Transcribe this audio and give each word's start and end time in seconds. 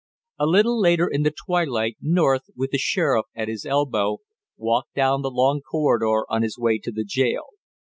A 0.39 0.47
little 0.47 0.81
later 0.81 1.07
in 1.07 1.21
the 1.21 1.29
twilight 1.45 1.95
North, 2.01 2.45
with 2.55 2.71
the 2.71 2.79
sheriff 2.79 3.27
at 3.35 3.47
his 3.49 3.67
elbow, 3.67 4.17
walked 4.57 4.95
down 4.95 5.21
the 5.21 5.29
long 5.29 5.61
corridor 5.61 6.25
on 6.27 6.41
his 6.41 6.57
way 6.57 6.79
to 6.79 6.91
the 6.91 7.03
jail. 7.05 7.49